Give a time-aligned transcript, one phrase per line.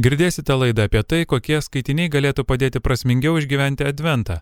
[0.00, 4.38] Girdėsite laidą apie tai, kokie skaitiniai galėtų padėti prasmingiau išgyventi Adventą,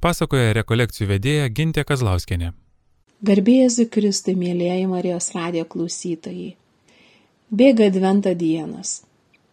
[0.00, 2.54] pasakoja rekolekcijų vedėja Gintė Kazlauskenė.
[3.24, 6.54] Garbėjai Kristui, mėlyjeji Marijos radijo klausytojai.
[7.52, 9.02] Bėga Advento dienas,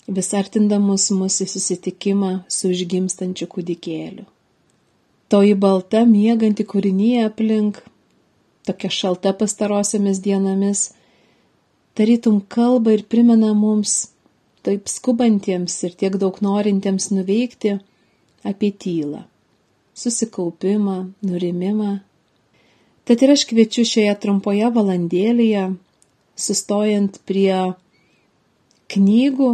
[0.07, 4.23] vis artindamus mūsų susitikimą su užgimstančiu kūdikėliu.
[5.27, 7.83] Toji balta mėganti kūrinyje aplink,
[8.63, 10.87] tokia šalta pastarosiomis dienomis,
[11.95, 14.10] tarytum kalba ir primena mums
[14.65, 17.77] taip skubantiems ir tiek daug norintiems nuveikti
[18.47, 19.23] apie tylą,
[19.97, 21.99] susikaupimą, nurimimą.
[23.05, 25.65] Tad ir aš kviečiu šioje trumpoje valandėlėje,
[26.37, 27.73] sustojant prie
[28.93, 29.51] knygų,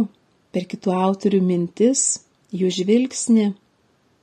[0.52, 2.04] per kitų autorių mintis,
[2.52, 3.48] jų žvilgsnį,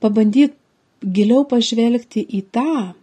[0.02, 0.54] pabandyti
[1.02, 2.94] giliau pažvelgti į tą,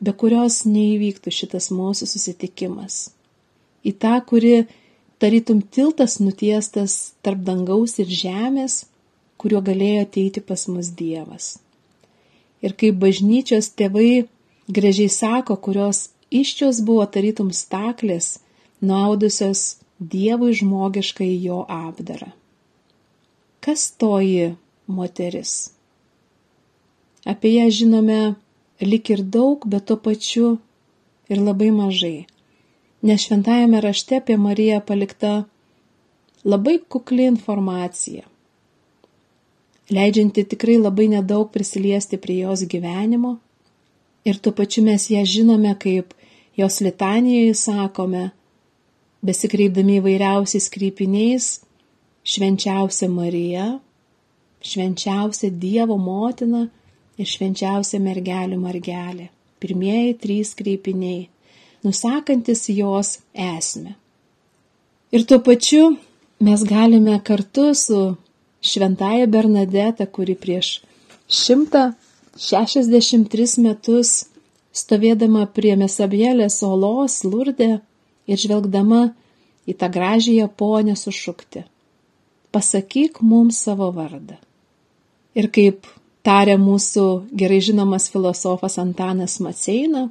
[0.00, 3.10] be kurios neįvyktų šitas mūsų susitikimas.
[3.86, 4.66] Į tą, kuri
[5.18, 8.84] tarytum tiltas nutiestas tarp dangaus ir žemės,
[9.40, 11.56] kuriuo galėjo ateiti pas mus Dievas.
[12.64, 14.26] Ir kaip bažnyčios tėvai
[14.68, 18.38] gražiai sako, kurios iščios buvo tarytum staklės,
[18.80, 22.28] nuaudusios Dievui žmogiškai jo apdarą.
[23.64, 24.52] Kas toji
[24.86, 25.72] moteris?
[27.24, 28.36] Apie ją žinome
[28.84, 30.56] lik ir daug, bet tuo pačiu
[31.32, 32.26] ir labai mažai
[33.06, 35.32] nes šventajame rašte apie Mariją palikta
[36.44, 38.24] labai kukli informacija,
[39.90, 43.36] leidžianti tikrai labai nedaug prisiliesti prie jos gyvenimo
[44.26, 46.14] ir tuo pačiu mes ją žinome, kaip
[46.58, 48.24] jos litanijoje sakome,
[49.22, 51.46] besikreipdami įvairiausiais krypiniais,
[52.26, 53.66] švenčiausia Marija,
[54.66, 56.66] švenčiausia Dievo motina
[57.18, 59.30] ir švenčiausia mergelė Margelė.
[59.62, 61.28] Pirmieji trys kreipiniai
[61.86, 63.94] nusakantis jos esmę.
[65.14, 65.84] Ir tuo pačiu
[66.46, 68.16] mes galime kartu su
[68.60, 70.82] šventaja Bernadeta, kuri prieš
[71.30, 74.26] 163 metus
[74.76, 77.80] stovėdama prie Mesabėlės olos lurdė
[78.26, 79.14] ir žvelgdama
[79.66, 81.64] į tą gražiąją ponę sušukti.
[82.52, 84.36] Pasakyk mums savo vardą.
[85.36, 85.86] Ir kaip
[86.26, 90.08] tarė mūsų gerai žinomas filosofas Antanas Maceina,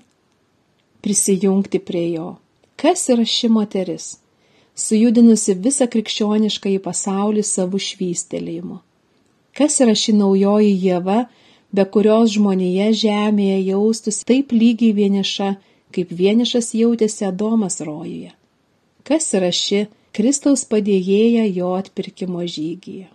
[1.05, 2.35] prisijungti prie jo.
[2.81, 4.07] Kas yra ši moteris,
[4.75, 8.79] sujudinusi visą krikščionišką į pasaulį savų švystelėjimu?
[9.55, 11.19] Kas yra ši naujoji jėva,
[11.71, 15.53] be kurios žmonėje žemėje jaustųsi taip lygiai vieniša,
[15.95, 18.33] kaip vienišas jautėsi Adomas rojuje?
[19.07, 19.85] Kas yra ši
[20.15, 23.07] Kristaus padėjėja jo atpirkimo žygyje?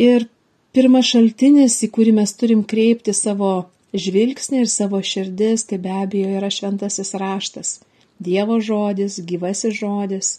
[0.00, 0.26] Ir
[0.74, 3.52] pirmas šaltinis, į kurį mes turim kreipti savo
[3.94, 7.80] žvilgsnį ir savo širdis, tai be abejo yra šventasis raštas,
[8.20, 10.34] Dievo žodis, gyvasis žodis.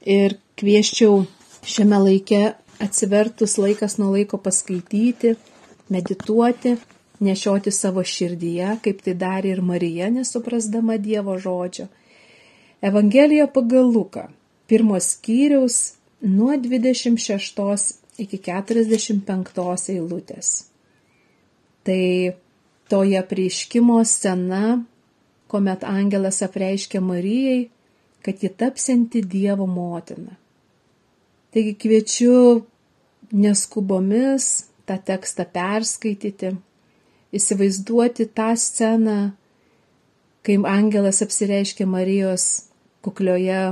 [0.00, 1.26] Ir kvieščiau
[1.68, 5.34] šiame laike atsivertus laikas nuo laiko paskaityti,
[5.92, 6.78] medituoti,
[7.20, 11.90] nešioti savo širdyje, kaip tai darė ir Marija, nesuprasdama Dievo žodžio.
[12.80, 14.30] Evangelija pagal Luką,
[14.66, 20.70] pirmos skyriaus nuo 26 iki 45 eilutės.
[21.90, 22.32] Tai
[22.86, 24.78] toje prieškimo scena,
[25.50, 27.64] kuomet angelas apreiškia Marijai,
[28.22, 30.36] kad ji tapsinti Dievo motina.
[31.50, 32.62] Taigi kviečiu
[33.34, 34.46] neskubomis
[34.86, 36.52] tą tekstą perskaityti,
[37.34, 39.16] įsivaizduoti tą sceną,
[40.46, 42.44] kai angelas apsireiškia Marijos
[43.02, 43.64] kuklioje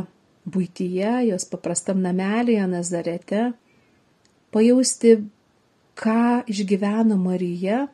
[0.42, 3.44] būtyje, jos paprastam namelėje Nazarete,
[4.50, 5.14] pajausti,
[5.94, 7.86] ką išgyveno Marija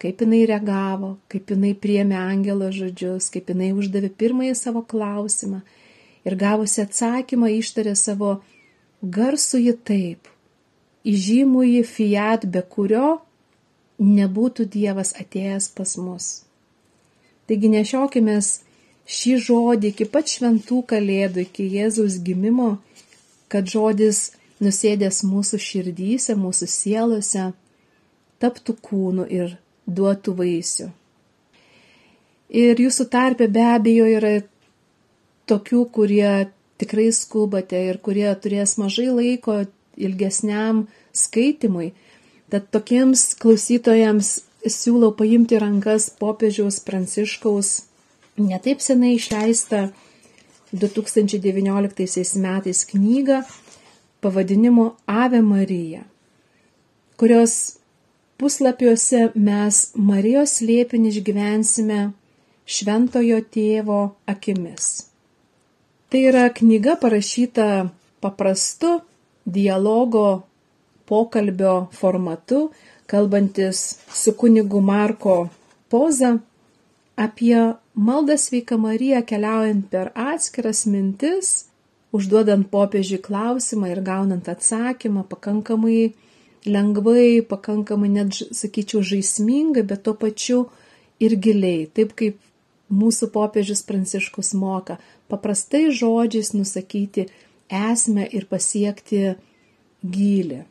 [0.00, 5.60] kaip jinai reagavo, kaip jinai priemė angelo žodžius, kaip jinai uždavė pirmąjį savo klausimą
[6.24, 8.38] ir gavusi atsakymą ištarė savo
[9.02, 10.28] garsųjį taip,
[11.08, 13.20] įžymųjį fiat, be kurio
[14.00, 16.28] nebūtų Dievas atėjęs pas mus.
[17.48, 18.36] Taigi nešiokime
[19.10, 22.76] šį žodį iki pat šventų kalėdų, iki Jėzaus gimimo,
[23.52, 24.30] kad žodis
[24.64, 27.50] nusėdęs mūsų širdyse, mūsų sielose,
[28.40, 29.56] taptų kūnu ir
[29.96, 30.88] duotų vaisių.
[32.50, 34.40] Ir jūsų tarpe be abejo yra
[35.50, 36.50] tokių, kurie
[36.80, 39.60] tikrai skubate ir kurie turės mažai laiko
[40.00, 41.92] ilgesniam skaitimui.
[42.50, 44.32] Tad tokiems klausytojams
[44.66, 47.74] siūlau paimti rankas popiežiaus Pranciškaus
[48.40, 49.90] netaip senai išleistą
[50.72, 53.42] 2019 metais knygą
[54.20, 56.02] pavadinimu Ave Marija,
[57.16, 57.79] kurios
[58.40, 59.78] puslapiuose mes
[60.10, 62.00] Marijos liepinį išgyvensime
[62.64, 64.00] šventojo tėvo
[64.32, 64.86] akimis.
[66.10, 67.66] Tai yra knyga parašyta
[68.24, 69.00] paprastu,
[69.44, 70.42] dialogo
[71.10, 72.70] pokalbio formatu,
[73.10, 75.48] kalbantis su kunigu Marko
[75.90, 76.38] Poza
[77.16, 81.48] apie maldą sveiką Mariją keliaujant per atskiras mintis,
[82.14, 86.12] užduodant popiežiui klausimą ir gaunant atsakymą pakankamai
[86.66, 90.66] lengvai, pakankamai net, sakyčiau, žaismingai, bet tuo pačiu
[91.22, 92.40] ir giliai, taip kaip
[92.90, 94.98] mūsų popiežius Pranciškus moka,
[95.30, 97.28] paprastai žodžiais nusakyti
[97.70, 99.36] esmę ir pasiekti
[100.02, 100.64] gilį.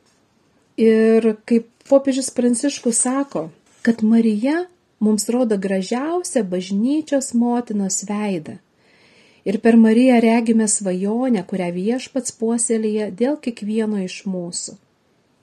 [0.79, 3.49] Ir kaip popiežius Pranciškus sako,
[3.81, 4.65] kad Marija
[4.99, 8.59] mums rodo gražiausią bažnyčios motinos veidą.
[9.47, 14.75] Ir per Mariją regime svajonę, kurią viešpats puoselėje dėl kiekvieno iš mūsų.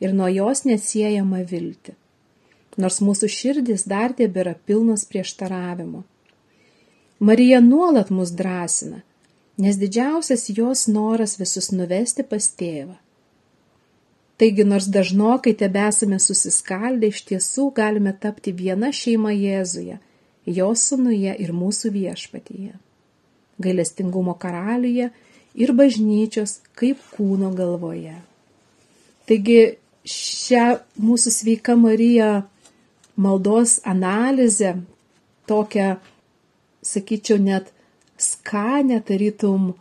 [0.00, 1.94] Ir nuo jos neatsiejama vilti.
[2.76, 6.02] Nors mūsų širdis dar tebėra pilnos prieštaravimo.
[7.18, 9.00] Marija nuolat mus drąsina,
[9.56, 12.98] nes didžiausias jos noras visus nuvesti pas tėvą.
[14.36, 19.96] Taigi, nors dažnokai tebesame susiskaldę, iš tiesų galime tapti viena šeima Jėzuje,
[20.44, 22.74] jos sunuje ir mūsų viešpatyje,
[23.64, 25.08] gailestingumo karaliuje
[25.56, 28.18] ir bažnyčios kaip kūno galvoje.
[29.26, 30.66] Taigi, šią
[31.02, 32.30] mūsų sveiką Mariją
[33.16, 34.76] maldos analizę,
[35.46, 35.96] tokią
[36.82, 37.72] sakyčiau, net
[38.18, 39.74] skanę, tarytum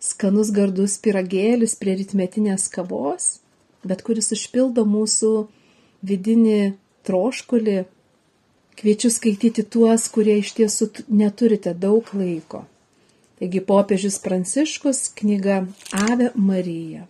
[0.00, 3.40] skanus gardus piragėlis prie ritmetinės kavos,
[3.84, 5.32] bet kuris užpildo mūsų
[6.06, 6.74] vidinį
[7.08, 7.78] troškulį.
[8.80, 12.64] Kviečiu skaityti tuos, kurie iš tiesų neturite daug laiko.
[13.40, 15.64] Taigi popiežius Pranciškus knyga
[15.96, 17.09] Ave Marija.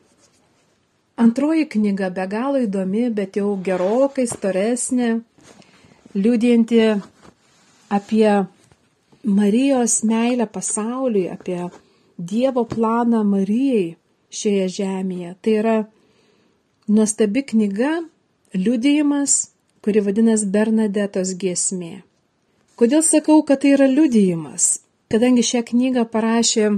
[1.21, 5.09] Antroji knyga be galo įdomi, bet jau gerokai storesnė,
[6.17, 6.79] liūdinti
[7.93, 8.29] apie
[9.29, 11.67] Marijos meilę pasauliui, apie
[12.17, 13.99] Dievo planą Marijai
[14.33, 15.35] šioje žemėje.
[15.45, 15.75] Tai yra
[16.89, 17.91] nuostabi knyga,
[18.57, 19.51] liudijimas,
[19.85, 21.99] kuri vadinasi Bernadetos giesmė.
[22.81, 24.79] Kodėl sakau, kad tai yra liudijimas?
[25.13, 26.71] Kadangi šią knygą parašė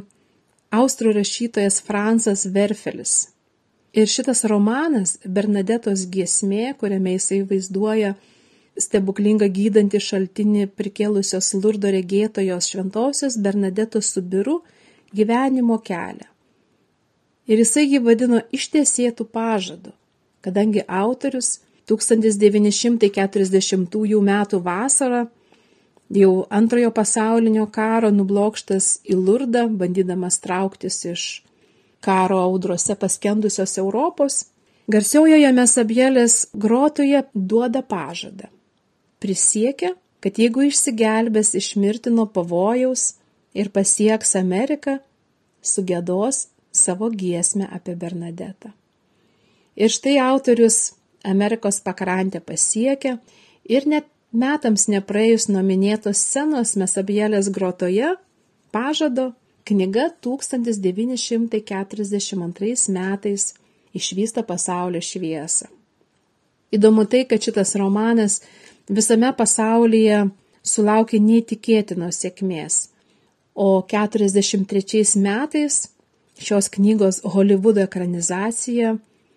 [0.75, 3.15] austrų rašytojas Fransas Verfelis.
[3.93, 8.15] Ir šitas romanas Bernadetos giesmė, kuriame jisai vaizduoja
[8.81, 14.63] stebuklingą gydantį šaltinį prikėlusios lurdo regėtojos šventosios Bernadetos Subiru
[15.13, 16.25] gyvenimo kelią.
[17.53, 19.93] Ir jisai jį vadino ištiesėtų pažadu,
[20.41, 21.61] kadangi autorius
[21.91, 24.33] 1940 m.
[24.73, 25.29] vasarą
[26.09, 31.45] jau antrojo pasaulinio karo nublokštas į Lurdą, bandydamas trauktis iš
[32.03, 34.43] karo audrose paskendusios Europos,
[34.91, 38.51] garsiojoje Mesabėlės grotoje duoda pažadą
[39.23, 43.15] prisiekia, kad jeigu išsigelbės iš mirtino pavojaus
[43.55, 44.99] ir pasieks Ameriką,
[45.63, 48.73] sugėdos savo giesmę apie Bernadetą.
[49.79, 53.19] Ir štai autorius Amerikos pakrantę pasiekia
[53.65, 58.17] ir net metams nepraėjus nuo minėtos scenos Mesabėlės grotoje
[58.75, 59.33] pažado
[59.65, 63.55] knyga 1942 metais
[63.95, 65.67] išvysta pasaulio šviesą.
[66.73, 68.41] Įdomu tai, kad šitas romanas
[68.89, 70.25] visame pasaulyje
[70.65, 72.89] sulaukė neįtikėtinos sėkmės.
[73.55, 75.83] O 43 metais
[76.41, 78.95] šios knygos Hollywoodo ekranizacija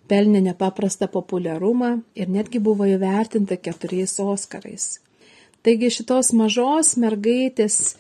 [0.08, 5.02] pelnė nepaprastą populiarumą ir netgi buvo įvertinta keturiais Oskarais.
[5.66, 7.98] Taigi šitos mažos mergaitės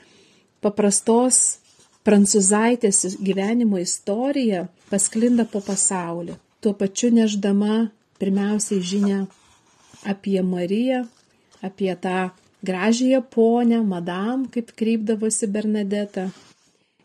[0.62, 1.58] paprastos
[2.06, 7.90] prancūzaitės gyvenimo istorija pasklinda po pasaulį, tuo pačiu neždama
[8.22, 9.26] pirmiausiai žinia
[10.06, 11.06] apie Mariją,
[11.66, 12.30] apie tą
[12.66, 16.30] gražiąją ponę, madam, kaip kreipdavosi Bernadeta,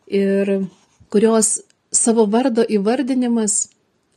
[0.07, 0.69] ir
[1.13, 1.61] kurios
[1.93, 3.69] savo vardo įvardinimas,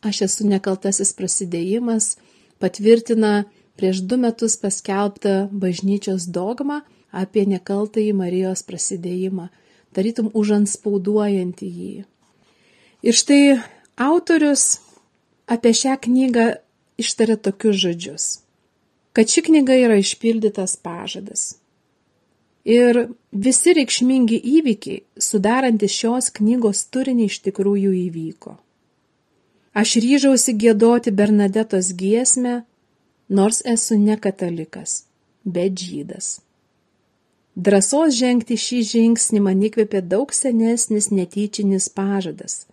[0.03, 2.15] aš esu nekaltasis prasidėjimas,
[2.59, 3.45] patvirtina
[3.79, 9.49] prieš du metus paskelbtą bažnyčios dogmą apie nekaltąjį Marijos prasidėjimą,
[9.95, 11.95] tarytum užanspauduojantį jį.
[13.03, 13.41] Ir štai
[13.99, 14.79] autorius
[15.47, 16.47] apie šią knygą
[17.01, 18.31] ištarė tokius žodžius
[19.13, 21.55] kad ši knyga yra išpildytas pažadas.
[22.65, 28.55] Ir visi reikšmingi įvykiai, sudarantis šios knygos turinį iš tikrųjų įvyko.
[29.73, 32.61] Aš ryžausi gėdoti Bernadetos giesmę,
[33.29, 35.03] nors esu ne katalikas,
[35.43, 36.39] bet žydas.
[37.55, 42.63] Drąsos žengti šį žingsnį man įkvėpė daug senesnis netyčinis pažadas.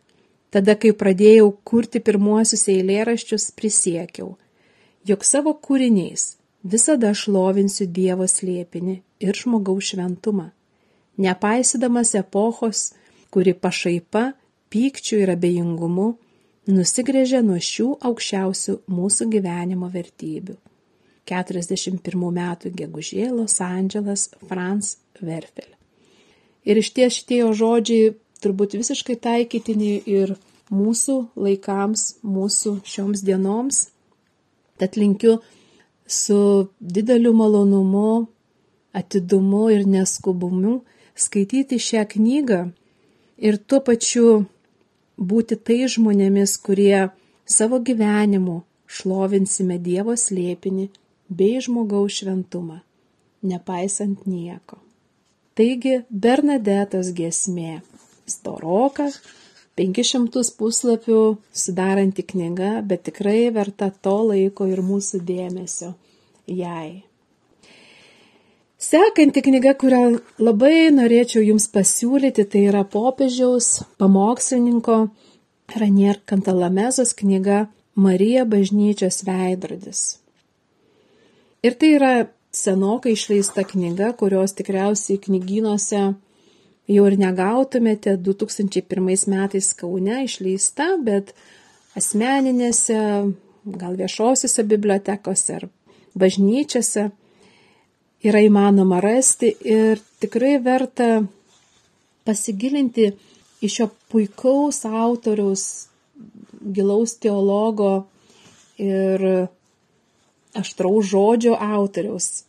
[0.51, 4.37] Tada, kai pradėjau kurti pirmuosius eilėraščius, prisiekiau–
[5.09, 6.35] jog savo kūriniais
[6.65, 10.51] visada šlovinsiu Dievo slėpinį ir žmogaus šventumą,
[11.21, 12.91] nepaisydamas epochos,
[13.33, 14.33] kuri pašaipa,
[14.71, 16.09] pykčių ir abejingumu
[16.71, 20.57] nusigrėžė nuo šių aukščiausių mūsų gyvenimo vertybių.
[21.29, 22.01] 41
[22.37, 25.69] metų gegužė Los Angeles Franz Werfel.
[26.65, 30.35] Ir iš ties šitie žodžiai turbūt visiškai taikytini ir
[30.71, 33.89] mūsų laikams, mūsų šioms dienoms.
[34.81, 35.39] Tad linkiu
[36.07, 38.29] su dideliu malonumu,
[38.93, 40.81] atidumu ir neskubumu
[41.15, 42.61] skaityti šią knygą
[43.39, 44.45] ir tuo pačiu
[45.21, 47.11] būti tai žmonėmis, kurie
[47.45, 50.89] savo gyvenimu šlovinsime Dievo slėpinį
[51.31, 52.81] bei žmogaus šventumą,
[53.43, 54.81] nepaisant nieko.
[55.55, 57.81] Taigi Bernadetos gesmė-
[58.35, 59.11] storoka,
[59.77, 61.21] 500 puslapių
[61.53, 65.95] sudaranti knyga, bet tikrai verta to laiko ir mūsų dėmesio
[66.47, 67.03] jai.
[68.81, 75.11] Sekanti knyga, kurią labai norėčiau Jums pasiūlyti, tai yra popiežiaus pamokslininko
[75.77, 80.20] Ranier Kantalamezos knyga Marija bažnyčios veidrodis.
[81.61, 82.13] Ir tai yra
[82.57, 86.01] senokai išleista knyga, kurios tikriausiai knygynuose
[86.91, 88.17] jau ir negautumėte.
[88.17, 91.35] 2001 metais Kaune išleista, bet
[91.99, 93.01] asmeninėse,
[93.77, 95.69] gal viešosiuose bibliotekose ar
[96.17, 97.11] bažnyčiose
[98.25, 99.53] yra įmanoma rasti.
[99.61, 101.21] Ir tikrai verta
[102.25, 103.11] pasigilinti
[103.61, 105.65] į šio puikaus autoriaus,
[106.73, 108.07] gilaus teologo
[108.81, 109.29] ir
[110.55, 112.45] aštraus žodžio autoriaus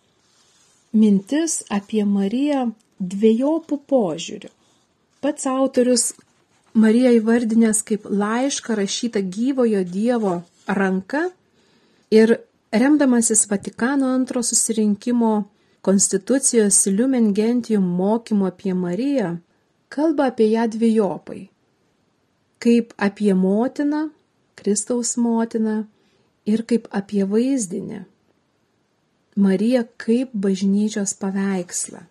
[0.92, 4.50] mintis apie Mariją dviejopų požiūrių.
[5.22, 6.12] Pats autorius
[6.74, 11.30] Mariją įvardinęs kaip laišką rašytą gyvojo Dievo ranka
[12.12, 12.38] ir
[12.72, 15.34] remdamasis Vatikano antro susirinkimo
[15.82, 19.38] Konstitucijos Lumen Gentium mokymo apie Mariją
[19.90, 21.50] kalba apie ją dviejopai.
[22.62, 24.10] Kaip apie motiną,
[24.56, 25.84] Kristaus motiną
[26.46, 28.06] ir kaip apie vaizdinį.
[29.36, 32.02] Marija kaip bažnyčios paveikslą.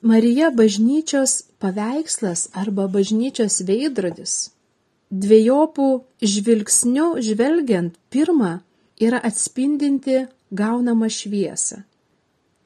[0.00, 4.50] Marija bažnyčios paveikslas arba bažnyčios veidrodis.
[5.10, 5.88] Dviejopų
[6.22, 8.58] žvilgsnių žvelgiant pirmą
[9.00, 11.82] yra atspindinti gaunamą šviesą.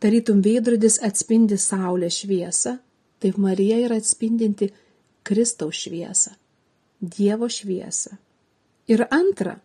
[0.03, 2.77] Tarytum veidrodis atspindi Saulės šviesą,
[3.23, 4.73] taip Marija yra atspindinti
[5.23, 6.35] Kristaus šviesą,
[7.01, 8.17] Dievo šviesą.
[8.91, 9.61] Ir antra,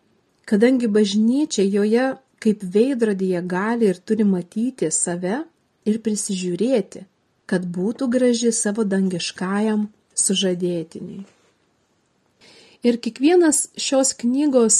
[0.48, 2.06] kadangi bažnyčia joje
[2.42, 5.42] kaip veidrodyje gali ir turi matyti save
[5.88, 7.04] ir prisižiūrėti,
[7.48, 11.26] kad būtų graži savo dangiškajam sužadėtiniui.
[12.86, 14.78] Ir kiekvienas šios knygos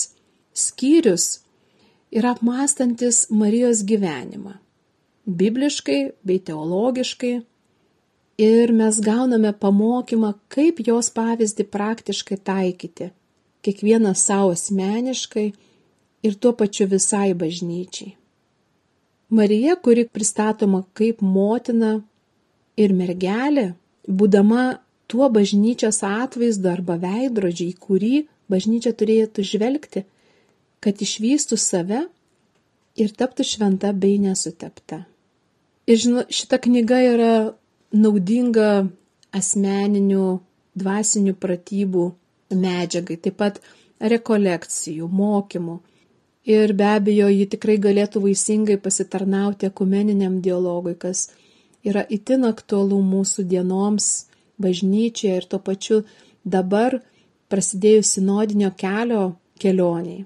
[0.55, 1.41] skyrius
[2.15, 4.55] yra apmastantis Marijos gyvenimą.
[5.29, 7.35] Bibliškai bei teologiškai.
[8.39, 13.11] Ir mes gauname pamokymą, kaip jos pavyzdį praktiškai taikyti,
[13.63, 15.49] kiekvienas savo asmeniškai
[16.27, 18.15] ir tuo pačiu visai bažnyčiai.
[19.29, 21.99] Marija, kuri pristatoma kaip motina
[22.81, 23.75] ir mergelė,
[24.09, 28.15] būdama tuo bažnyčios atvaizdu arba veidrodžiai, kurį
[28.49, 30.05] bažnyčia turėtų žvelgti,
[30.81, 32.07] kad išvystų save
[32.97, 35.05] ir taptų šventa bei nesutepta.
[35.89, 37.33] Ir žinau, šita knyga yra
[37.93, 38.89] naudinga
[39.33, 40.27] asmeninių
[40.79, 42.09] dvasinių pratybų
[42.55, 43.61] medžiagai, taip pat
[44.01, 45.79] rekolekcijų, mokymų.
[46.49, 51.29] Ir be abejo, ji tikrai galėtų vaisingai pasitarnauti ekumeniniam dialogui, kas
[51.85, 54.29] yra itin aktualu mūsų dienoms
[54.59, 56.01] bažnyčioje ir tuo pačiu
[56.45, 57.01] dabar
[57.53, 60.25] prasidėjus sinodinio kelio kelioniai.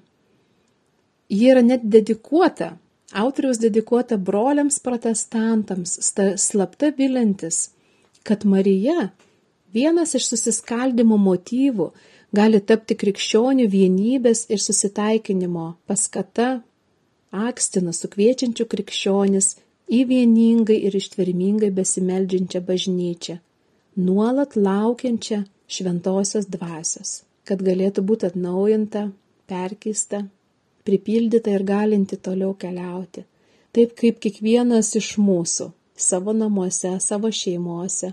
[1.33, 2.77] Ji yra net dedikuota
[3.13, 5.99] autoriaus dedikuota broliams protestantams,
[6.37, 7.71] slapta vilintis,
[8.23, 9.11] kad Marija,
[9.73, 11.91] vienas iš susiskaldimo motyvų,
[12.37, 16.63] gali tapti krikščionių vienybės ir susitaikinimo paskata,
[17.33, 19.55] akstina sukviečiančių krikščionis
[19.93, 23.39] į vieningai ir ištvermingai besimeldžiančią bažnyčią,
[23.97, 29.11] nuolat laukiančią šventosios dvasios, kad galėtų būti atnaujinta,
[29.49, 30.25] perkeista
[30.85, 33.25] pripildyta ir galinti toliau keliauti,
[33.73, 38.13] taip kaip kiekvienas iš mūsų savo namuose, savo šeimuose,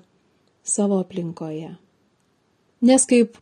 [0.63, 1.71] savo aplinkoje.
[2.85, 3.39] Nes kaip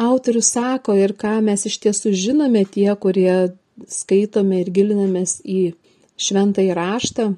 [0.00, 3.52] autorius sako ir ką mes iš tiesų žinome tie, kurie
[3.88, 5.72] skaitome ir gilinamės į
[6.20, 7.30] šventą įraštą,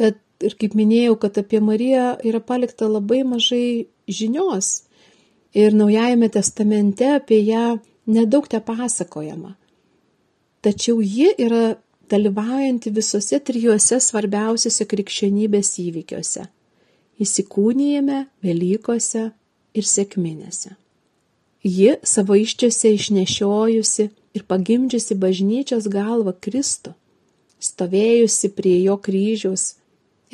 [0.00, 4.84] kad ir kaip minėjau, kad apie Mariją yra palikta labai mažai žinios.
[5.54, 7.78] Ir Naujajame testamente apie ją
[8.10, 9.54] nedaug te pasakojama
[10.64, 11.74] tačiau ji yra
[12.10, 16.46] dalyvaujanti visose trijuose svarbiausiose krikščionybės įvykiuose-
[17.24, 19.24] įsikūnyjame, Velykose
[19.78, 20.72] ir sėkminėse.
[21.64, 26.92] Ji savo iščiose išnešiojusi ir pagimdžiusi bažnyčios galvą Kristų,
[27.56, 29.70] stovėjusi prie jo kryžiaus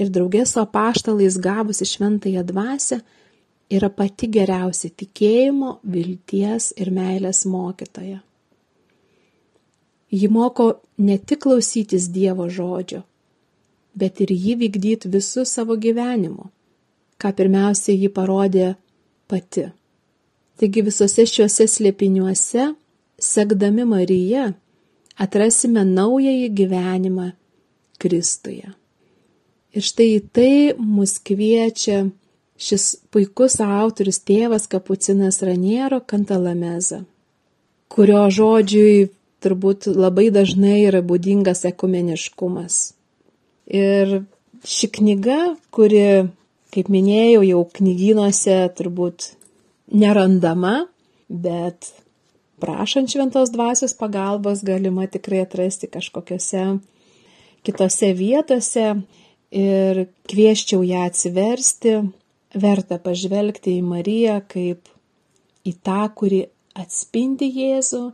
[0.01, 3.01] ir draugės su apaštalais gavusi šventąją dvasę,
[3.71, 8.19] yra pati geriausia tikėjimo, vilties ir meilės mokytoja.
[10.11, 13.05] Ji moko ne tik klausytis Dievo žodžio,
[13.95, 16.51] bet ir jį vykdyti visų savo gyvenimu,
[17.23, 18.73] ką pirmiausia ji parodė
[19.31, 19.71] pati.
[20.61, 22.67] Taigi visose šiuose slėpiniuose,
[23.17, 24.50] sekdami Mariją,
[25.17, 27.31] atrasime naująjį gyvenimą
[28.00, 28.75] Kristuje.
[29.73, 32.02] Ir štai tai mus kviečia
[32.61, 37.05] šis puikus autorius tėvas Kapucinas Raniero Kantalameza,
[37.88, 39.09] kurio žodžiui
[39.40, 42.81] turbūt labai dažnai yra būdingas ekumeniškumas.
[43.71, 44.21] Ir
[44.67, 45.40] ši knyga,
[45.73, 46.29] kuri,
[46.75, 49.33] kaip minėjau, jau knygynuose turbūt
[49.91, 50.87] nerandama,
[51.29, 51.91] bet
[52.61, 56.65] prašant šventos dvasios pagalbos galima tikrai atrasti kažkokiose
[57.67, 58.87] kitose vietose
[59.51, 61.97] ir kvieščiau ją atsiversti,
[62.55, 64.89] verta pažvelgti į Mariją kaip
[65.67, 66.45] į tą, kuri
[66.79, 68.05] atspindi Jėzų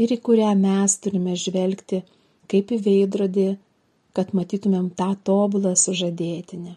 [0.00, 2.02] ir į kurią mes turime žvelgti
[2.50, 3.48] kaip į veidrodį,
[4.16, 6.76] kad matytumėm tą tobulą sužadėtinę.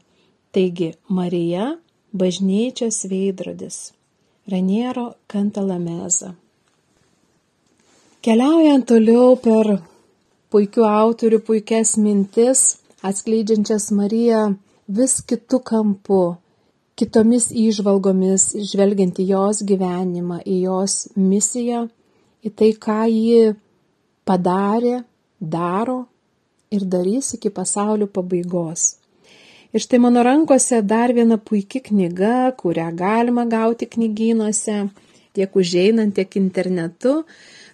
[0.52, 1.78] Taigi, Marija-
[2.22, 3.94] bažnyčios veidrodis.
[4.50, 6.34] Raniero Kantalameza.
[8.26, 9.68] Keliaujant toliau per
[10.50, 12.64] puikių autorių puikias mintis,
[13.06, 14.42] atskleidžiančias Mariją
[15.00, 16.24] vis kitų kampų,
[16.98, 21.86] kitomis įžvalgomis, žvelgiant į jos gyvenimą, į jos misiją,
[22.42, 23.54] į tai, ką ji
[24.26, 25.04] padarė,
[25.40, 26.02] daro
[26.74, 28.99] ir darys iki pasaulio pabaigos.
[29.74, 34.90] Ir štai mano rankose dar viena puikia knyga, kurią galima gauti knygynuose,
[35.38, 37.24] tiek užeinant, tiek internetu.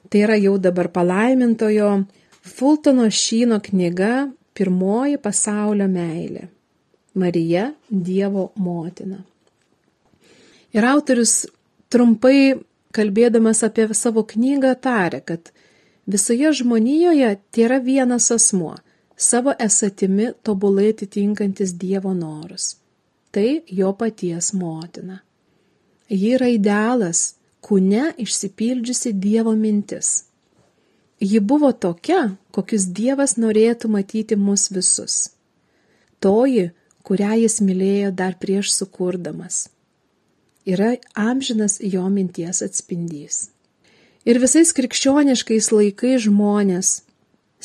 [0.09, 2.03] Tai yra jau dabar palaimintojo
[2.45, 6.45] Fultono Šyno knyga Pirmoji pasaulio meilė.
[7.15, 9.21] Marija Dievo motina.
[10.75, 11.45] Ir autorius
[11.91, 12.59] trumpai
[12.95, 15.51] kalbėdamas apie savo knygą tarė, kad
[16.07, 18.75] visoje žmonijoje tai yra vienas asmuo,
[19.17, 22.75] savo esatimi tobulai atitinkantis Dievo norus.
[23.31, 25.19] Tai jo paties motina.
[26.09, 30.25] Ji yra idealas, kūne išsipildžiusi Dievo mintis.
[31.19, 35.31] Ji buvo tokia, kokius Dievas norėtų matyti mus visus.
[36.19, 36.69] Toji,
[37.03, 39.69] kurią jis mylėjo dar prieš sukurdamas.
[40.65, 43.49] Yra amžinas jo minties atspindys.
[44.25, 47.04] Ir visais krikščioniškais laikais žmonės,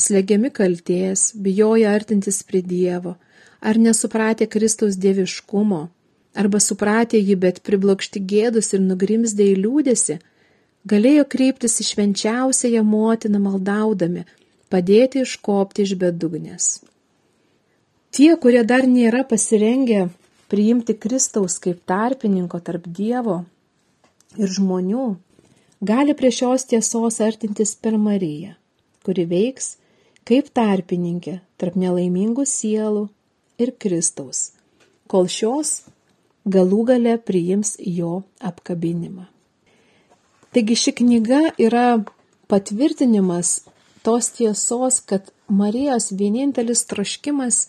[0.00, 3.16] slegiami kalties, bijoja artintis prie Dievo,
[3.60, 5.88] ar nesupratę Kristaus dieviškumo,
[6.34, 10.18] arba supratę jį, bet priblokšti gėdus ir nugrimzdė į liūdėsi,
[10.90, 14.24] galėjo kreiptis į švenčiausiąją motiną maldaudami,
[14.72, 16.70] padėti iškopti iš bedugnės.
[18.10, 20.08] Tie, kurie dar nėra pasirengę
[20.50, 23.44] priimti Kristaus kaip tarpininko tarp Dievo
[24.38, 25.10] ir žmonių,
[25.80, 28.56] gali prie šios tiesos artintis per Mariją,
[29.06, 29.76] kuri veiks
[30.28, 33.08] kaip tarpininkė tarp nelaimingų sielų
[33.60, 34.52] ir Kristaus,
[35.10, 35.80] kol šios
[36.44, 39.26] galų gale priims jo apkabinimą.
[40.50, 42.00] Taigi ši knyga yra
[42.50, 43.60] patvirtinimas
[44.02, 47.68] tos tiesos, kad Marijos vienintelis troškimas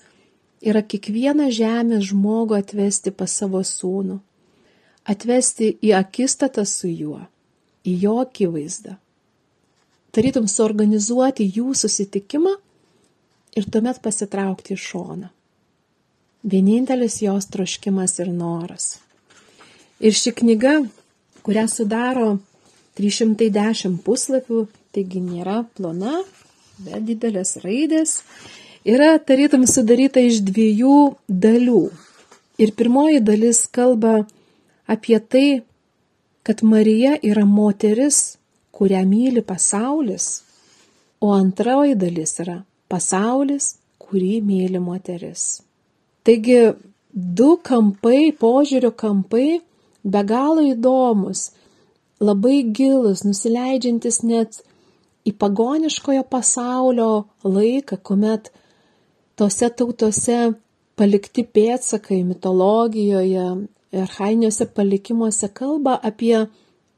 [0.61, 4.19] yra kiekvieną žemės žmogų atvesti pas savo sūnų,
[5.09, 7.21] atvesti į akistatą su juo,
[7.85, 8.97] į jo akivaizdą.
[10.12, 12.58] Tarytum suorganizuoti jų susitikimą
[13.56, 15.30] ir tuomet pasitraukti į šoną.
[16.41, 18.97] Vienintelis jos troškimas ir noras.
[20.02, 20.80] Ir ši knyga,
[21.45, 22.39] kurią sudaro
[22.97, 26.24] 310 puslapių, taigi nėra plona,
[26.82, 28.17] bet didelės raidės,
[28.84, 30.97] yra tarytum sudaryta iš dviejų
[31.30, 31.84] dalių.
[32.62, 34.26] Ir pirmoji dalis kalba
[34.89, 35.62] apie tai,
[36.43, 38.40] kad Marija yra moteris,
[38.81, 40.41] kurią myli pasaulis,
[41.21, 42.55] o antroji dalis yra
[42.89, 45.43] pasaulis, kurį myli moteris.
[46.25, 46.55] Taigi,
[47.13, 49.59] du kampai, požiūrio kampai
[50.01, 51.51] be galo įdomus,
[52.17, 54.57] labai gilus, nusileidžiantis net
[55.29, 57.11] į pagoniškojo pasaulio
[57.45, 58.49] laiką, kuomet
[59.37, 60.39] tose tautose
[60.97, 63.45] palikti pėtsakai mitologijoje,
[64.01, 66.47] arhainiuose palikimuose kalba apie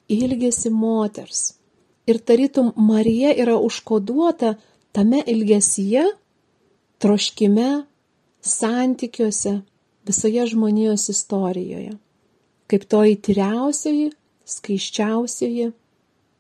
[0.08, 1.44] ilgesį moters.
[2.08, 4.56] Ir tarytum Marija yra užkoduota
[4.92, 6.04] tame ilgesyje,
[7.00, 7.84] troškime,
[8.42, 9.62] santykiuose,
[10.08, 11.96] visoje žmonijos istorijoje.
[12.68, 14.12] Kaip toji tyriausioji,
[14.46, 15.72] skaiščiausioji,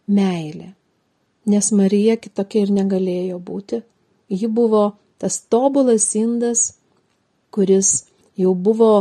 [0.08, 0.74] meilė.
[1.48, 3.82] Nes Marija kitokia ir negalėjo būti.
[4.32, 4.84] Ji buvo
[5.20, 6.74] tas tobulas indas,
[7.52, 8.06] kuris
[8.40, 8.94] jau buvo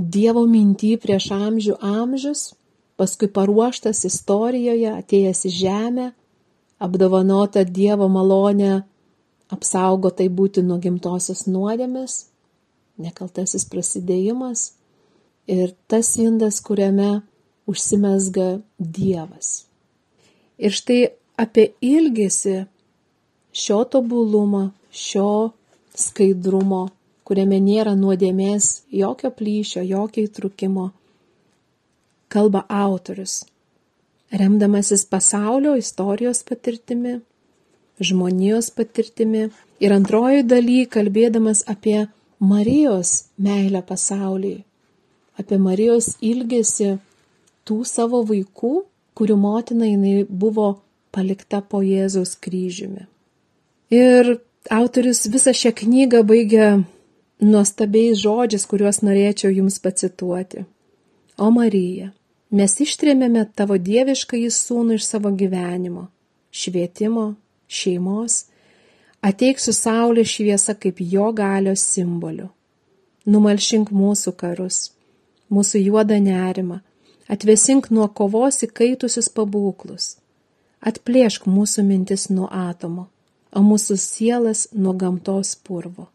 [0.00, 2.54] Dievo mintį prieš amžių amžius,
[3.00, 6.10] paskui paruoštas istorijoje, atėjęs į žemę,
[6.84, 8.82] apdovanota Dievo malonė
[9.50, 12.26] apsaugotai būti nuo gimtosios nuodėmės,
[13.00, 14.70] nekaltasis prasidėjimas
[15.50, 17.22] ir tas indas, kuriame
[17.70, 19.64] užsimesga Dievas.
[20.60, 21.00] Ir štai
[21.40, 22.66] apie ilgesi
[23.56, 25.50] šio tobulumo, šio
[25.96, 26.88] skaidrumo,
[27.24, 30.90] kuriame nėra nuodėmės, jokio plyšio, jokio įtrukimo,
[32.30, 33.42] kalba autorius,
[34.30, 37.18] remdamasis pasaulio istorijos patirtimi,
[38.00, 39.48] žmonijos patirtimi
[39.84, 42.06] ir antroji daly kalbėdamas apie
[42.40, 44.62] Marijos meilę pasauliui,
[45.40, 46.94] apie Marijos ilgesį
[47.68, 48.74] tų savo vaikų,
[49.18, 50.70] kurių motina jinai buvo
[51.12, 53.04] palikta po Jėzaus kryžiumi.
[53.92, 54.38] Ir
[54.70, 56.70] autorius visą šią knygą baigia
[57.40, 60.64] nuostabiais žodžiais, kuriuos norėčiau jums pacituoti.
[61.40, 62.12] O Marija,
[62.50, 66.08] mes ištrėmėme tavo dievišką į sūnų iš savo gyvenimo,
[66.50, 67.34] švietimo,
[67.70, 68.44] šeimos,
[69.22, 72.50] ateik su saulė šviesa kaip jo galios simboliu.
[73.30, 74.90] Numalšink mūsų karus,
[75.52, 76.80] mūsų juodą nerimą,
[77.30, 80.16] atvesink nuo kovos įkaitusius pabūklus,
[80.80, 83.06] atplėšk mūsų mintis nuo atomo,
[83.54, 86.08] o mūsų sielas nuo gamtos purvo.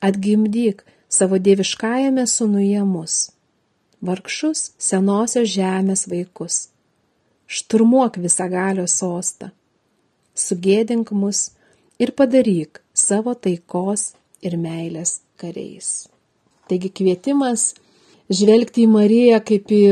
[0.00, 3.32] Atgimdyk savo dieviškajame sunuje mus,
[4.02, 6.68] vargšus senosios žemės vaikus.
[7.46, 9.52] Šturmuok visą galio sostą
[10.34, 11.50] sugėdink mus
[12.00, 14.12] ir padaryk savo taikos
[14.42, 16.08] ir meilės kariais.
[16.68, 17.72] Taigi kvietimas
[18.32, 19.84] žvelgti į Mariją kaip į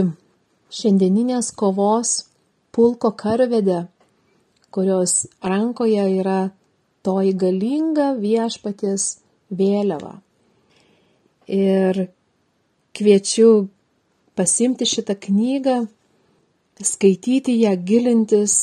[0.72, 2.14] šiandieninės kovos
[2.72, 3.84] pulko karvedę,
[4.70, 6.40] kurios rankoje yra
[7.04, 9.18] toji galinga viešpaties
[9.50, 10.20] vėliava.
[11.50, 12.06] Ir
[12.94, 13.66] kviečiu
[14.40, 15.78] pasimti šitą knygą,
[16.80, 18.54] skaityti ją, gilintis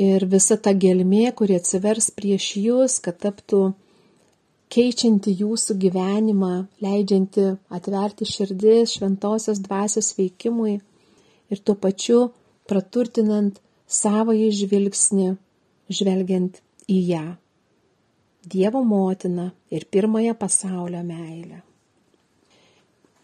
[0.00, 3.62] ir visa ta gelmė, kuri atsivers prieš jūs, kad taptų
[4.70, 6.52] keičianti jūsų gyvenimą,
[6.84, 7.46] leidžianti
[7.76, 10.76] atverti širdis šventosios dvasios veikimui
[11.50, 12.28] ir tuo pačiu
[12.70, 13.58] praturtinant
[13.90, 15.30] savąjį žvilgsnį,
[15.90, 17.24] žvelgiant į ją.
[18.46, 21.69] Dievo motina ir pirmąją pasaulio meilę.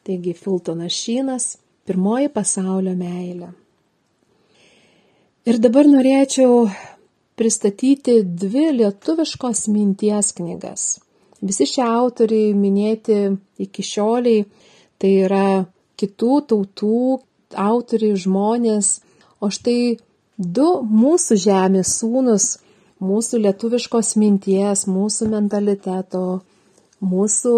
[0.07, 3.49] Taigi Fultonas Šynas- pirmoji pasaulio meilė.
[5.47, 6.69] Ir dabar norėčiau
[7.39, 10.85] pristatyti dvi lietuviškos minties knygas.
[11.43, 13.19] Visi šie autoriai minėti
[13.61, 14.45] iki šioliai,
[14.99, 15.67] tai yra
[16.01, 17.01] kitų tautų
[17.67, 19.01] autoriai žmonės,
[19.43, 19.99] o štai
[20.39, 20.69] du
[21.03, 22.47] mūsų žemės sūnus,
[23.03, 26.25] mūsų lietuviškos minties, mūsų mentaliteto,
[27.03, 27.57] mūsų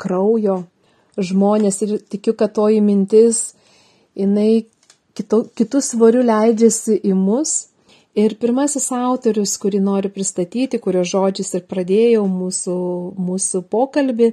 [0.00, 0.64] kraujo
[1.16, 3.54] žmonės ir tikiu, kad toji mintis,
[4.16, 4.66] jinai
[5.16, 7.66] kitu, kitų svarių leidžiasi į mus.
[8.16, 12.76] Ir pirmasis autorius, kurį noriu pristatyti, kurio žodžiais ir pradėjau mūsų,
[13.20, 14.30] mūsų pokalbį,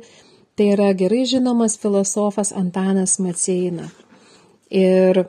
[0.56, 3.89] tai yra gerai žinomas filosofas Antanas Maceina.
[4.72, 5.26] Ir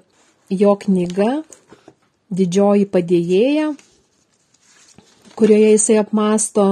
[0.54, 1.40] jo knyga
[2.34, 3.72] Didžioji padėjėja,
[5.38, 6.64] kurioje jisai apmasto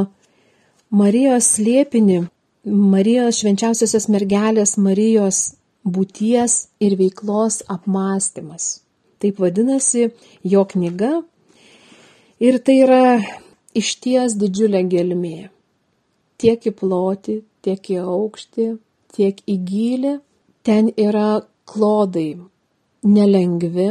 [0.90, 2.22] Marijos slėpinį,
[2.62, 5.38] Marijos švenčiausiosios mergelės Marijos
[5.82, 8.82] būties ir veiklos apmąstymas.
[9.18, 10.12] Taip vadinasi
[10.46, 11.24] jo knyga
[12.38, 13.06] ir tai yra
[13.74, 15.50] išties didžiulė gelmė.
[16.38, 18.68] Tiek į plotį, tiek į aukštį,
[19.16, 20.14] tiek į gilį.
[20.62, 22.38] Ten yra klodai
[23.02, 23.88] nelengvi,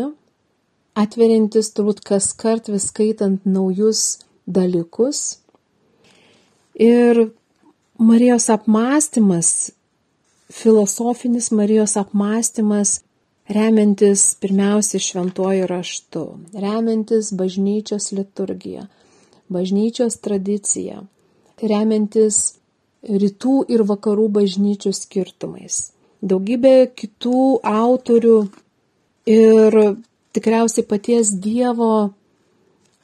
[0.95, 5.41] atverintis turbūt kas kart vis skaitant naujus dalykus.
[6.79, 7.25] Ir
[8.01, 9.71] Marijos apmąstymas
[10.51, 12.99] filosofinis Marijos apmąstymas
[13.49, 16.23] remiantis pirmiausia šventuoju raštu,
[16.63, 18.87] remiantis bažnyčios liturgiją,
[19.53, 21.05] bažnyčios tradiciją,
[21.71, 22.37] remiantis
[23.21, 25.91] rytų ir vakarų bažnyčių skirtumais.
[26.25, 28.37] Daugybė kitų autorių
[29.29, 29.77] ir
[30.33, 31.93] tikriausiai paties Dievo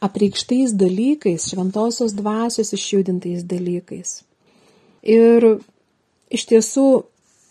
[0.02, 4.24] apreikštais dalykais, šventosios dvasios išjudintais dalykais.
[5.04, 5.46] Ir
[6.34, 6.88] iš tiesų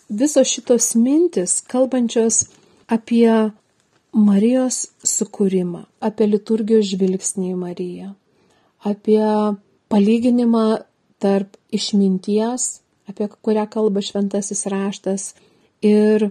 [0.09, 2.47] visos šitos mintis, kalbančios
[2.87, 3.53] apie
[4.17, 8.13] Marijos sukūrimą, apie liturgijos žvilgsnį į Mariją,
[8.81, 9.21] apie
[9.93, 10.67] palyginimą
[11.21, 12.81] tarp išminties,
[13.11, 15.35] apie kurią kalba šventasis raštas,
[15.85, 16.31] ir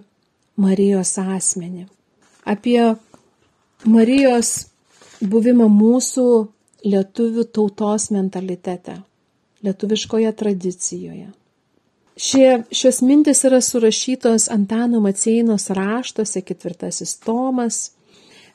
[0.57, 1.85] Marijos asmenį,
[2.47, 2.95] apie
[3.85, 4.71] Marijos
[5.21, 6.27] buvimą mūsų
[6.85, 9.01] lietuvių tautos mentalitete,
[9.65, 11.31] lietuviškoje tradicijoje.
[12.15, 17.91] Šie, šios mintis yra surašytos Antano Maceinos raštuose, ketvirtasis tomas,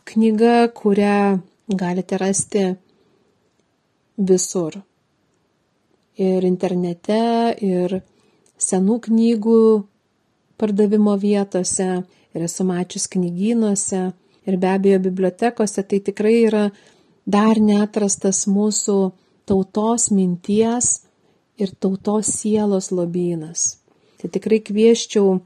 [0.08, 2.62] knyga, kurią galite rasti
[4.16, 4.78] visur.
[6.20, 7.20] Ir internete,
[7.60, 8.00] ir
[8.60, 9.60] senų knygų
[10.60, 12.02] pardavimo vietose,
[12.34, 14.02] ir esu mačius knygynuose,
[14.48, 16.64] ir be abejo bibliotekose, tai tikrai yra
[17.26, 18.98] dar netrastas mūsų
[19.50, 21.00] tautos minties
[21.58, 23.80] ir tautos sielos lobynas.
[24.20, 25.40] Tai tikrai kvieščiau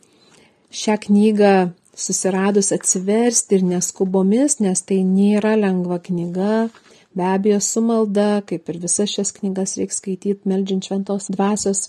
[0.74, 1.54] šią knygą
[1.94, 6.68] susiradus atsiversti ir neskubomis, nes tai nėra lengva knyga.
[7.14, 11.84] Be abejo, su malda, kaip ir visas šias knygas reikia skaityti, meldžiant šventos dvasios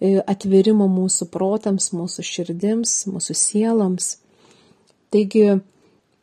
[0.00, 4.14] e, atvirimo mūsų protams, mūsų širdims, mūsų sieloms.
[5.12, 5.58] Taigi,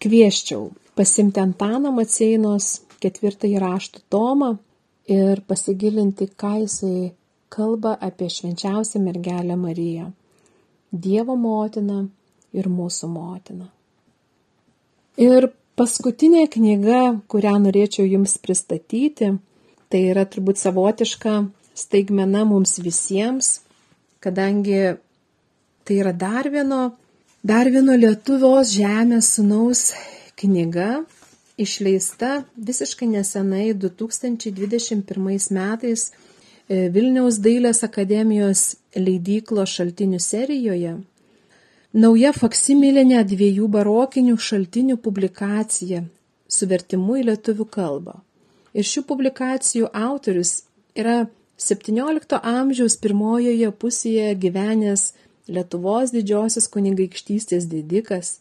[0.01, 4.55] kvieščiau pasimti Antano Maceinos ketvirtąjį raštų tomą
[5.09, 7.11] ir pasigilinti, ką jisai
[7.49, 10.11] kalba apie švenčiausią mergelę Mariją,
[10.93, 12.07] Dievo motiną
[12.53, 13.67] ir mūsų motina.
[15.21, 19.35] Ir paskutinė knyga, kurią norėčiau Jums pristatyti,
[19.89, 21.35] tai yra turbūt savotiška
[21.77, 23.59] staigmena mums visiems,
[24.23, 24.97] kadangi
[25.85, 26.81] tai yra dar vieno,
[27.43, 29.91] dar vieno Lietuvos žemės sunaus
[30.41, 31.03] knyga,
[31.59, 40.97] išleista visiškai nesenai 2021 metais e, Vilniaus dailės akademijos leidyklo šaltinių serijoje
[41.89, 46.03] Nauja faksimilinė dviejų barokinių šaltinių publikacija
[46.45, 48.13] su vertimu į lietuvių kalbą.
[48.77, 51.23] Ir šių publikacijų autorius yra
[51.57, 55.15] XVII amžiaus pirmojoje pusėje gyvenęs
[55.49, 58.37] Lietuvos didžiosios kunigaikštystės didikas,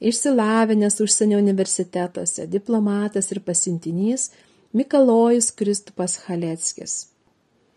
[0.00, 4.30] išsilavinęs užsienio universitetuose, diplomatas ir pasintinys
[4.72, 7.08] Mikalojus Kristupas Haleckis,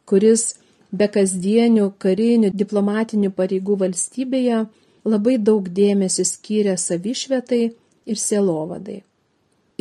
[0.06, 0.56] kuris
[0.92, 4.66] be kasdienių karinių diplomatinių pareigų valstybėje
[5.08, 7.62] labai daug dėmesio skyrė savišvietai
[8.06, 9.02] ir sielovadai.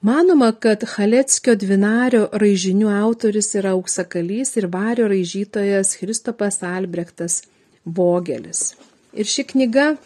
[0.00, 7.44] Manoma, kad Haleckio dvinario raižinių autoris yra auksakalys ir vario raižytojas Kristopas Albrechtas
[7.84, 8.80] Vogelis.
[9.12, 10.00] Ir ši knyga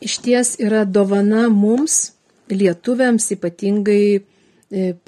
[0.00, 2.16] iš ties yra dovana mums,
[2.54, 4.22] lietuviams, ypatingai e,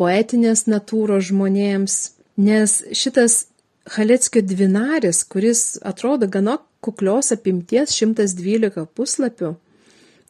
[0.01, 1.97] poetinės natūros žmonėms,
[2.41, 3.47] nes šitas
[3.91, 9.55] Haleckio dvinaris, kuris atrodo gana kuklios apimties 112 puslapių,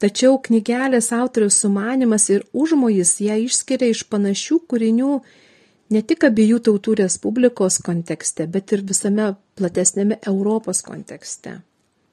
[0.00, 5.10] tačiau knygelės autoriaus sumanimas ir užmojis ją išskiria iš panašių kūrinių
[5.90, 11.58] ne tik abiejų tautų respublikos kontekste, bet ir visame platesnėme Europos kontekste.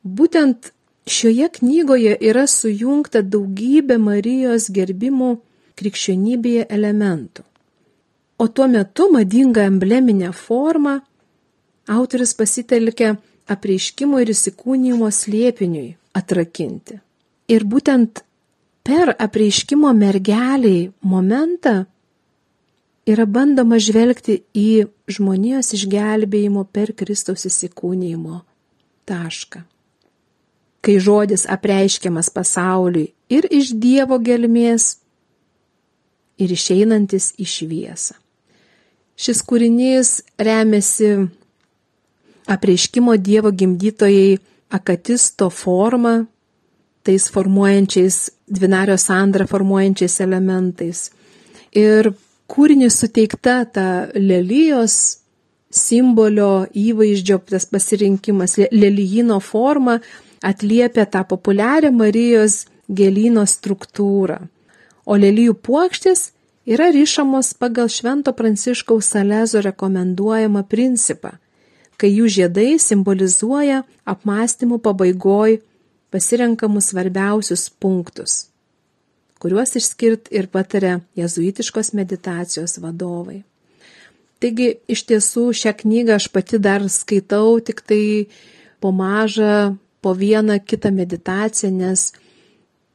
[0.04, 0.72] Būtent
[1.10, 5.36] šioje knygoje yra sujungta daugybė Marijos gerbimų
[5.78, 7.44] krikščionybėje elementų.
[8.38, 11.00] O tuo metu madinga embleminė forma
[11.88, 13.16] Autoris pasitelkia
[13.48, 17.00] apreiškimo ir įsikūnymo slėpiniui atrakinti.
[17.48, 18.22] Ir būtent
[18.84, 21.78] per apreiškimo mergeliai momentą
[23.08, 24.68] yra bandoma žvelgti į
[25.16, 28.42] žmonijos išgelbėjimo per Kristaus įsikūnymo
[29.08, 29.64] tašką.
[30.82, 34.98] Kai žodis apreiškiamas pasauliui ir iš Dievo gelmės,
[36.38, 38.16] ir išeinantis į šviesą.
[39.18, 41.12] Šis kūrinys remiasi
[42.48, 44.38] apreiškimo Dievo gimdytojai
[44.78, 46.28] akatisto forma,
[47.02, 51.08] tais formuojančiais, dvinario sandrą formuojančiais elementais.
[51.74, 52.12] Ir
[52.52, 55.18] kūrinį suteikta ta lelyjos
[55.74, 59.98] simbolio įvaizdžio, tas pasirinkimas, lelyjino forma
[60.42, 64.40] atliepia tą populiarią Marijos gėlyno struktūrą.
[65.06, 66.32] O lelyjų puokštės
[66.68, 71.38] yra ryšamos pagal Švento Pranciškaus Salezo rekomenduojamą principą
[71.98, 75.58] kai jų žiedai simbolizuoja apmąstymų pabaigoj
[76.14, 78.48] pasirenkamus svarbiausius punktus,
[79.42, 83.42] kuriuos išskirt ir patarė jezuitiškos meditacijos vadovai.
[84.38, 88.30] Taigi iš tiesų šią knygą aš pati dar skaitau tik tai
[88.80, 92.12] po mažą, po vieną kitą meditaciją, nes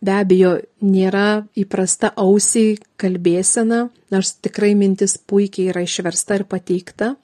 [0.02, 7.14] be abejo nėra įprasta ausiai kalbėsena, nors tikrai mintis puikiai yra išversta ir pateikta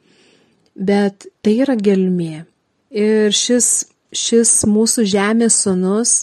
[0.79, 2.47] bet tai yra gelmė.
[2.95, 6.15] Ir šis, šis mūsų žemės sunus,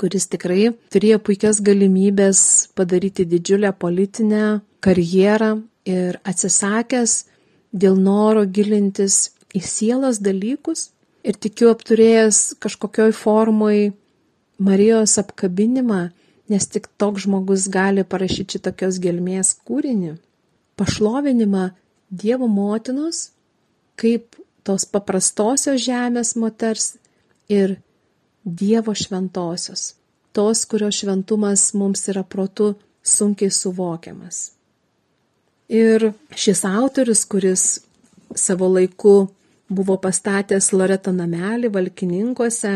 [0.00, 2.42] kuris tikrai turėjo puikias galimybės
[2.78, 5.56] padaryti didžiulę politinę karjerą
[5.88, 7.24] ir atsisakęs
[7.72, 10.90] dėl noro gilintis į sielos dalykus
[11.24, 13.90] ir tikiu apturėjęs kažkokioj formoj
[14.60, 16.10] Marijos apkabinimą,
[16.52, 20.16] nes tik toks žmogus gali parašyti šitokios gelmės kūrinį,
[20.76, 21.70] pašlovinimą
[22.10, 23.30] Dievo motinos
[24.00, 26.94] kaip tos paprastosios žemės moters
[27.48, 27.78] ir
[28.44, 29.94] Dievo šventosios,
[30.32, 32.72] tos, kurios šventumas mums yra protu
[33.04, 34.50] sunkiai suvokiamas.
[35.70, 37.64] Ir šis autorius, kuris
[38.34, 39.28] savo laiku
[39.70, 42.74] buvo pastatęs Loreto namelį Valkininkose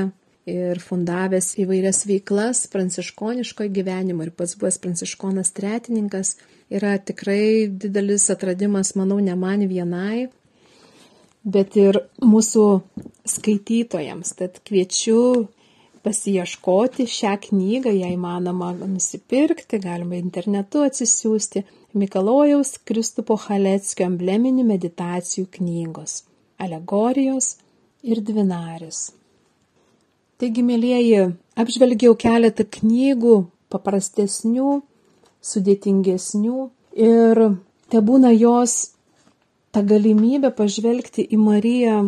[0.51, 6.37] ir fundavęs įvairias veiklas pranciškoniško gyvenimo ir pats buvęs pranciškonas tretininkas,
[6.71, 10.29] yra tikrai didelis atradimas, manau, ne man vienai,
[11.45, 12.67] bet ir mūsų
[13.29, 14.35] skaitytojams.
[14.39, 15.49] Tad kviečiu
[16.05, 21.65] pasieškoti šią knygą, jei manoma nusipirkti, galima internetu atsisiųsti
[21.97, 26.23] Mikalojaus Kristupo Haleckio embleminių meditacijų knygos-
[26.59, 27.57] Alegorijos
[28.03, 29.13] ir Dvinaris.
[30.39, 33.37] Taigi, mėlyjeji, apžvelgiau keletą knygų,
[33.73, 34.81] paprastesnių,
[35.45, 36.59] sudėtingesnių
[37.07, 37.41] ir
[37.91, 38.95] te būna jos
[39.75, 41.99] ta galimybė pažvelgti į Mariją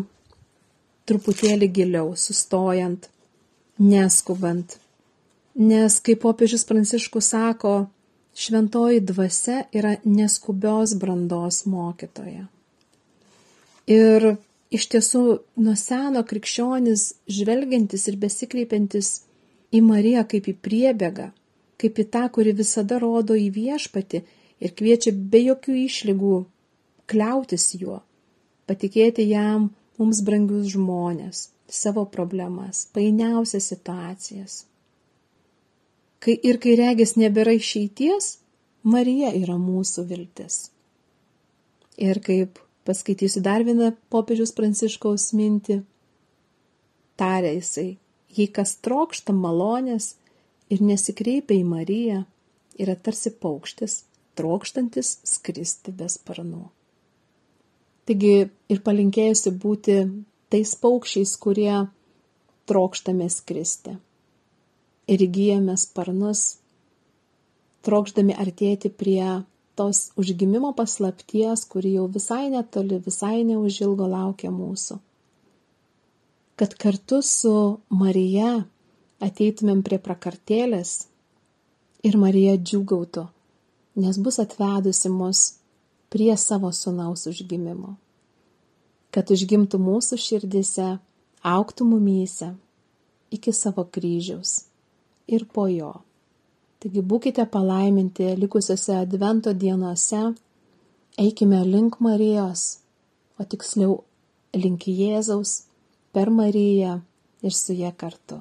[1.07, 3.09] truputėlį giliau, sustojant,
[3.79, 4.79] neskubant.
[5.57, 7.77] Nes, kaip popiežius Pranciškus sako,
[8.37, 12.45] šventoji dvasia yra neskubios brandos mokytoja.
[13.87, 14.33] Ir
[14.75, 15.23] iš tiesų
[15.63, 19.11] nuo seno krikščionis žvelgiantis ir besikreipiantis
[19.75, 21.31] į Mariją kaip į priebėgą,
[21.79, 24.23] kaip į tą, kuri visada rodo į viešpati
[24.59, 26.37] ir kviečia be jokių išlygų
[27.07, 28.01] kliautis juo,
[28.67, 29.71] patikėti jam
[30.01, 34.65] mums brangius žmonės, savo problemas, painiausias situacijas.
[36.19, 38.37] Kai ir kai regis nebėra išeities,
[38.87, 40.71] Marija yra mūsų viltis.
[41.97, 45.81] Ir kaip paskaitysiu dar vieną popiežius pranciškaus mintį,
[47.21, 47.89] tarė jisai,
[48.37, 50.15] jei kas trokšta malonės
[50.73, 52.23] ir nesikreipia į Mariją,
[52.79, 54.05] yra tarsi paukštis,
[54.37, 56.67] trokštantis skristi be sparnų.
[58.07, 58.35] Taigi
[58.71, 59.97] ir palinkėjusi būti
[60.53, 61.73] tais paukščiais, kurie
[62.71, 63.97] trokštame skristi.
[65.11, 66.59] Ir įgyjame sparnus,
[67.87, 69.43] trokšdami artėti prie
[69.77, 74.99] tos užgimimo paslapties, kuri jau visai netoli, visai neužilgo laukia mūsų.
[76.57, 77.53] Kad kartu su
[77.93, 78.65] Marija
[79.21, 80.95] ateitumėm prie prakartėlės
[82.07, 83.27] ir Marija džiugautų,
[84.01, 85.43] nes bus atvedusi mus
[86.13, 87.97] prie savo sunaus užgimimo.
[89.13, 90.89] Kad užgimtų mūsų širdise,
[91.45, 92.55] auktų mumyse
[93.33, 94.67] iki savo kryžiaus
[95.29, 95.93] ir po jo.
[96.87, 100.21] Taigi būkite palaiminti likusiuose advento dienose,
[101.19, 102.63] eikime link Marijos,
[103.35, 103.97] o tiksliau
[104.55, 105.65] link Jėzaus,
[106.15, 107.01] per Mariją
[107.43, 108.39] ir su ją kartu.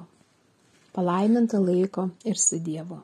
[0.94, 3.00] Palaiminta laiko ir su Dievu.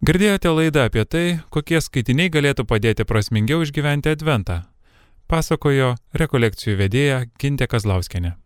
[0.00, 4.62] Girdėjote laidą apie tai, kokie skaitiniai galėtų padėti prasmingiau išgyventi Adventą.
[5.28, 8.38] pasakojo rekolekcijų vedėja Gintė Kazlauskenė.